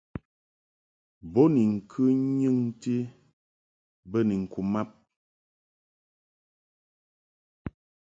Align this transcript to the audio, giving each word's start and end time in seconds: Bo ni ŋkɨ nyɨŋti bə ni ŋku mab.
Bo 1.31 1.41
ni 1.53 1.61
ŋkɨ 1.75 2.03
nyɨŋti 2.37 2.95
bə 4.09 4.19
ni 4.27 4.35
ŋku 4.43 4.61
mab. 4.73 4.89